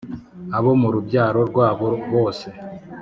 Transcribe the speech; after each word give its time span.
Abo 0.57 0.71
mu 0.81 0.87
rubyaro 0.93 1.39
rwabo 1.49 1.87
bose 2.13 2.47